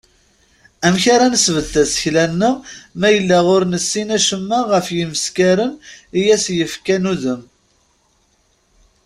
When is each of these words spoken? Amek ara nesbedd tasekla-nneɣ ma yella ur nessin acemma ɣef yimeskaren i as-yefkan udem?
Amek 0.85 1.05
ara 1.13 1.25
nesbedd 1.33 1.67
tasekla-nneɣ 1.73 2.55
ma 2.99 3.07
yella 3.15 3.39
ur 3.55 3.61
nessin 3.71 4.09
acemma 4.17 4.59
ɣef 4.71 4.87
yimeskaren 4.95 5.73
i 6.19 6.21
as-yefkan 6.35 7.09
udem? 7.11 7.41